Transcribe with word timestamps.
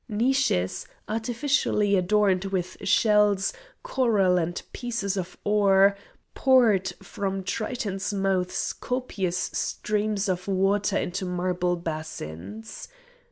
Niches, 0.09 0.87
artificially 1.07 1.95
adorned 1.95 2.45
with 2.45 2.75
shells, 2.87 3.53
coral, 3.83 4.39
and 4.39 4.59
pieces 4.73 5.15
of 5.15 5.37
ore, 5.43 5.95
poured 6.33 6.87
from 7.03 7.43
Tritons' 7.43 8.11
mouths 8.11 8.73
copious 8.73 9.37
streams 9.37 10.27
of 10.27 10.47
water 10.47 10.97
into 10.97 11.23
marble 11.23 11.75
basins. 11.75 12.87